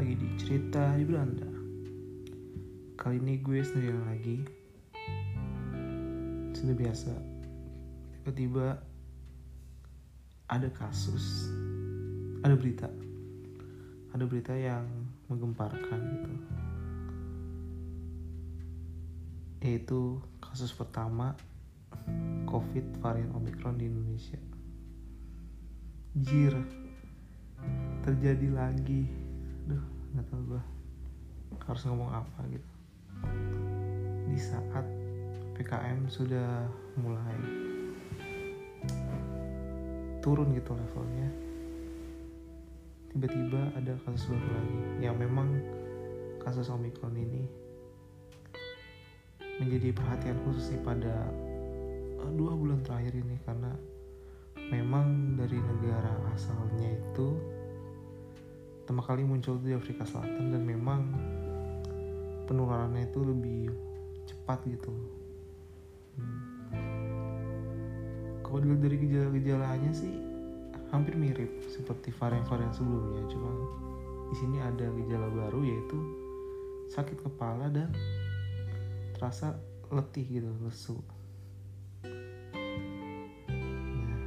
[0.00, 1.44] lagi di cerita di Belanda
[2.96, 4.40] Kali ini gue sendirian lagi.
[6.56, 7.12] Sudah biasa
[8.16, 8.80] Tiba-tiba
[10.48, 11.52] Ada kasus
[12.40, 12.88] Ada berita
[14.16, 14.88] Ada berita yang
[15.28, 16.32] menggemparkan gitu.
[19.68, 21.36] Yaitu kasus pertama
[22.48, 24.40] COVID varian Omicron di Indonesia.
[26.16, 26.56] Jir
[28.00, 29.29] terjadi lagi
[29.70, 30.62] Duh nggak tahu gue
[31.62, 32.70] harus ngomong apa gitu.
[34.26, 34.86] Di saat
[35.54, 36.66] PKM sudah
[36.98, 37.38] mulai
[40.20, 41.28] turun gitu levelnya
[43.10, 45.48] tiba-tiba ada kasus baru lagi yang memang
[46.38, 47.42] kasus Omicron ini
[49.60, 51.14] menjadi perhatian khusus nih pada
[52.22, 53.36] eh, dua bulan terakhir ini.
[53.44, 53.74] Karena
[54.72, 57.36] memang dari negara asalnya itu
[58.90, 61.14] pertama kali muncul di Afrika Selatan dan memang
[62.50, 63.70] penularannya itu lebih
[64.26, 64.90] cepat gitu
[66.18, 66.74] hmm.
[68.42, 70.10] kalau dilihat dari gejala-gejalanya sih
[70.90, 73.54] hampir mirip seperti varian-varian sebelumnya cuma
[74.26, 75.98] di sini ada gejala baru yaitu
[76.90, 77.94] sakit kepala dan
[79.14, 79.54] terasa
[79.94, 80.98] letih gitu lesu
[83.54, 84.18] nah,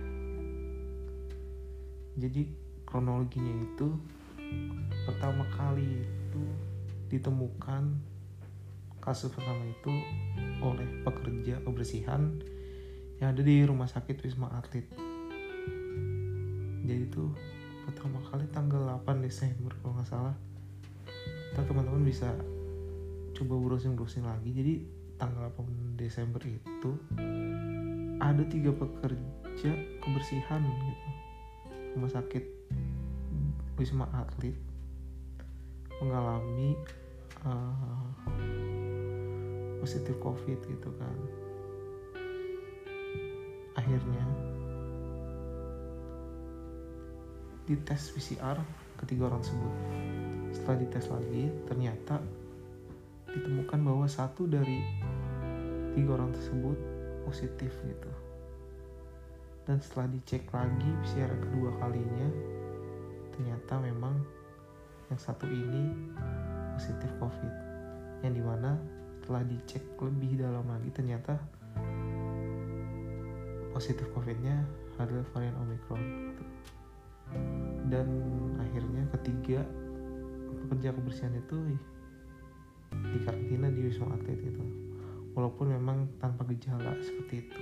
[2.15, 2.47] jadi
[2.87, 3.99] kronologinya itu
[5.05, 6.43] pertama kali itu
[7.11, 7.93] ditemukan
[9.03, 9.93] kasus pertama itu
[10.63, 12.39] oleh pekerja kebersihan
[13.19, 14.87] yang ada di rumah sakit Wisma Atlet.
[16.83, 17.31] Jadi itu
[17.83, 20.35] pertama kali tanggal 8 Desember kalau nggak salah.
[21.51, 22.33] Kita teman-teman bisa
[23.35, 24.49] coba browsing-browsing lagi.
[24.55, 24.73] Jadi
[25.19, 26.91] tanggal 8 Desember itu
[28.23, 31.11] ada tiga pekerja kebersihan gitu
[31.93, 32.43] rumah sakit
[33.73, 34.53] Wisma Atlet
[35.97, 36.77] mengalami
[37.41, 38.05] uh,
[39.81, 41.17] positif COVID gitu kan.
[43.73, 44.25] Akhirnya
[47.65, 48.59] dites PCR
[48.99, 49.73] ketiga orang tersebut.
[50.53, 52.21] Setelah dites lagi, ternyata
[53.33, 54.77] ditemukan bahwa satu dari
[55.97, 56.77] tiga orang tersebut
[57.25, 58.11] positif gitu.
[59.63, 62.27] Dan setelah dicek lagi PCR kedua kalinya,
[63.33, 64.21] ternyata memang
[65.09, 65.93] yang satu ini
[66.77, 67.53] positif COVID.
[68.23, 68.77] Yang di mana
[69.19, 71.39] setelah dicek lebih dalam lagi ternyata
[73.73, 74.63] positif COVID-nya
[75.01, 76.01] adalah varian Omicron.
[76.29, 76.43] Gitu.
[77.89, 78.07] Dan
[78.61, 79.65] akhirnya ketiga
[80.63, 81.57] pekerja kebersihan itu
[82.93, 84.65] di karantina di Wisma Atlet itu.
[85.33, 87.61] Walaupun memang tanpa gejala seperti itu.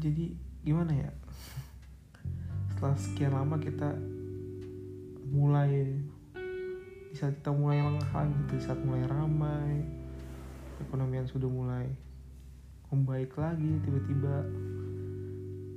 [0.00, 0.24] Jadi
[0.64, 1.10] gimana ya?
[2.86, 3.98] Setelah sekian lama kita
[5.34, 5.90] mulai
[7.10, 9.82] di saat kita mulai lengah gitu, di saat mulai ramai,
[10.78, 11.90] ekonomian sudah mulai
[12.94, 14.46] membaik lagi, tiba-tiba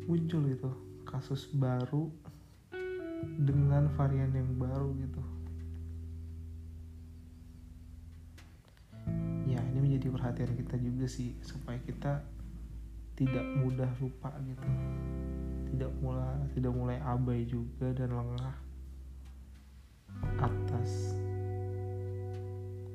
[0.06, 0.70] muncul gitu
[1.02, 2.14] kasus baru
[3.42, 5.22] dengan varian yang baru gitu.
[9.50, 12.22] Ya ini menjadi perhatian kita juga sih supaya kita
[13.18, 14.70] tidak mudah lupa gitu,
[15.74, 18.56] tidak mulai tidak mulai abai juga dan lengah
[20.40, 21.16] atas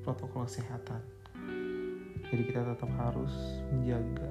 [0.04, 1.00] protokol kesehatan.
[2.28, 3.32] Jadi kita tetap harus
[3.72, 4.30] menjaga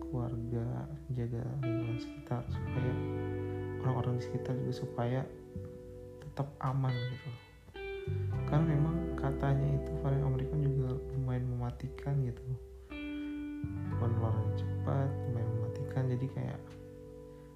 [0.00, 0.66] keluarga,
[1.10, 2.92] menjaga lingkungan sekitar supaya
[3.82, 5.20] orang-orang di sekitar juga supaya
[6.22, 7.30] tetap aman gitu.
[8.46, 12.42] Karena memang katanya itu varian Omicron juga lumayan mematikan gitu.
[13.98, 16.02] Penularan cepat, lumayan mematikan.
[16.10, 16.58] Jadi kayak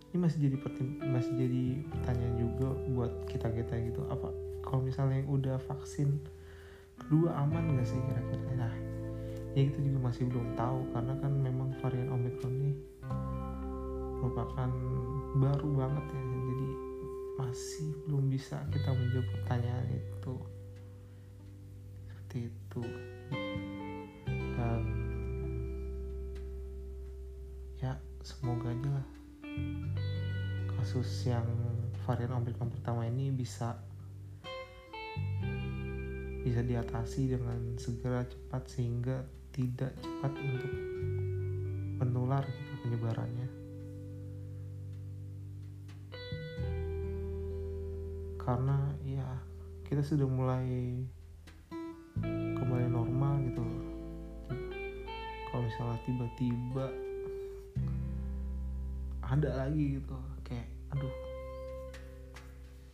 [0.08, 0.56] ini masih jadi
[1.04, 4.00] masih jadi pertanyaan juga buat kita kita gitu.
[4.08, 4.32] Apa
[4.64, 6.16] kalau misalnya yang udah vaksin
[6.96, 8.56] kedua aman gak sih kira-kira?
[8.56, 8.72] Nah
[9.52, 12.72] ya kita juga masih belum tahu karena kan memang varian omikron ini
[14.24, 14.70] merupakan
[15.36, 16.22] baru banget ya.
[16.24, 16.68] Jadi
[17.36, 20.34] masih belum bisa kita menjawab pertanyaan itu.
[22.08, 22.82] Seperti itu.
[24.56, 24.82] Dan
[27.78, 27.92] ya
[28.24, 29.17] semoga aja lah
[30.78, 31.44] kasus yang
[32.08, 33.76] varian Omicron pertama ini bisa
[36.40, 39.20] bisa diatasi dengan segera cepat sehingga
[39.52, 40.72] tidak cepat untuk
[42.00, 43.48] menular gitu penyebarannya.
[48.40, 49.28] Karena ya
[49.84, 51.04] kita sudah mulai
[52.24, 53.64] kembali normal gitu
[55.48, 57.07] kalau misalnya tiba-tiba
[59.28, 60.16] ada lagi gitu.
[60.40, 61.14] Kayak aduh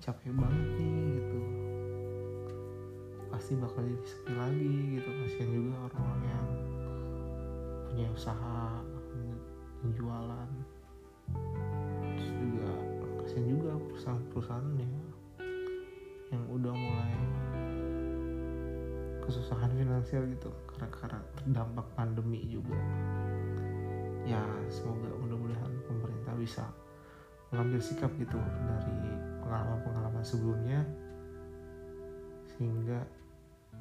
[0.03, 1.39] capek banget nih gitu.
[3.31, 5.09] Pasti bakal jadi sepi lagi gitu.
[5.23, 6.49] Kasihan juga orang-orang yang
[7.87, 8.83] punya usaha
[9.81, 10.51] penjualan.
[12.19, 12.71] Terus juga
[13.23, 14.91] kasihan juga perusahaan-perusahaannya
[16.35, 17.15] yang udah mulai
[19.25, 22.77] kesusahan finansial gitu karena karena terdampak pandemi juga.
[24.25, 25.64] Ya semoga mudah-mudahan
[26.45, 26.69] bisa
[27.49, 28.37] mengambil sikap gitu
[28.69, 28.97] dari
[29.41, 30.85] pengalaman-pengalaman sebelumnya
[32.53, 33.01] sehingga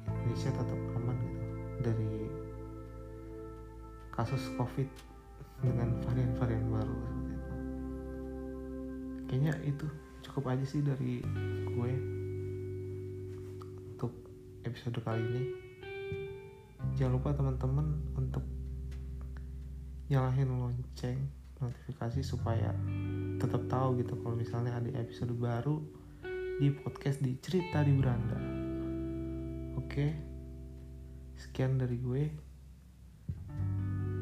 [0.08, 1.40] Indonesia tetap aman gitu
[1.84, 2.12] dari
[4.16, 4.88] kasus covid
[5.60, 7.52] dengan varian-varian baru seperti itu.
[9.28, 9.86] Kayaknya itu
[10.24, 11.20] cukup aja sih dari
[11.68, 11.92] gue
[13.92, 14.12] untuk
[14.64, 15.42] episode kali ini.
[16.96, 18.44] Jangan lupa teman-teman untuk
[20.08, 22.70] nyalahin lonceng notifikasi supaya
[23.40, 25.80] tetap tahu gitu kalau misalnya ada episode baru
[26.60, 28.38] di podcast di cerita di beranda.
[29.80, 30.06] Oke,
[31.34, 32.24] sekian dari gue.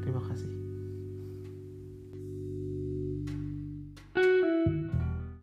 [0.03, 0.62] Terima kasih.